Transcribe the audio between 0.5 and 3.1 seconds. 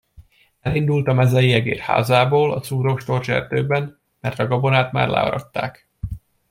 Elindult a mezeiegér házából a szúrós